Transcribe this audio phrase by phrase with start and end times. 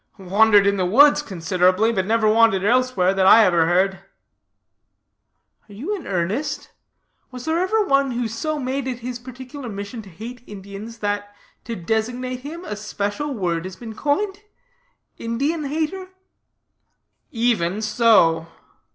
[0.17, 3.99] "Wandered in the woods considerably, but never wandered elsewhere, that I ever heard."
[5.69, 6.71] "Are you in earnest?
[7.29, 11.31] Was there ever one who so made it his particular mission to hate Indians that,
[11.65, 14.39] to designate him, a special word has been coined
[15.19, 16.07] Indian hater?"
[17.29, 18.47] "Even so."